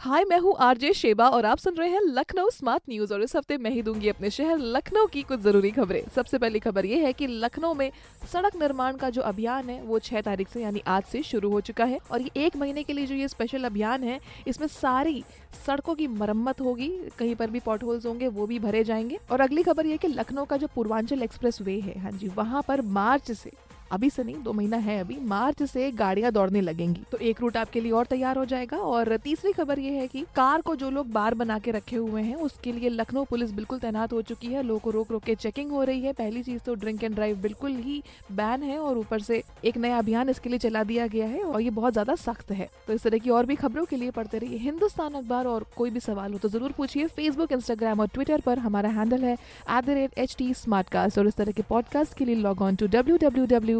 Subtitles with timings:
[0.00, 3.34] हाय, मैं हूँ RJ Sheba और आप सुन रहे हैं लखनऊ स्मार्ट न्यूज़ और इस
[3.36, 6.98] हफ़्ते मैं ही दूँगी अपने शहर लखनऊ की कुछ ज़रूरी खबरें। सबसे पहली खबर ये
[6.98, 7.90] है कि लखनऊ में
[8.32, 11.60] सड़क निर्माण का जो अभियान है, वो छह तारीख से यानी आज से शुरू हो
[11.60, 15.22] चुका है और ये एक महीने के लिए जो ये स्पेशल अभियान है, इसमें सारी
[15.66, 19.40] सड़कों की मरम्मत होगी, कहीं पर भी पॉट होल्स होंगे, वो भी भरे जाएँगे। और
[19.40, 22.82] अगली खबर ये की लखनऊ का जो पूर्वांचल एक्सप्रेस वे है हाँ जी, वहाँ पर
[22.96, 23.52] मार्च से
[23.92, 27.56] अभी से नहीं, दो महीना है अभी, मार्च से गाड़ियाँ दौड़ने लगेंगी। तो एक रूट
[27.56, 30.90] आपके लिए और तैयार हो जाएगा और तीसरी खबर ये है कि कार को जो
[30.90, 34.46] लोग बार बना के रखे हुए हैं, उसके लिए लखनऊ पुलिस बिल्कुल तैनात हो चुकी
[34.46, 37.14] है। लोगों को रोक रोक के चेकिंग हो रही है। पहली चीज़ तो ड्रिंक एंड
[37.14, 38.02] ड्राइव बिल्कुल ही
[38.32, 41.60] बैन है और ऊपर से एक नया अभियान इसके लिए चला दिया गया है और
[41.60, 44.38] ये बहुत ज़्यादा सख्त है। तो इस तरह की और भी खबरों के लिए पढ़ते
[44.38, 48.40] रहिए हिंदुस्तान अखबार और कोई भी सवाल हो तो ज़रूर पूछिए फेसबुक इंस्टाग्राम और ट्विटर
[48.40, 49.36] पर। हमारा हैंडल है
[49.70, 53.79] एट और इस तरह के पॉडकास्ट के लिए log on to W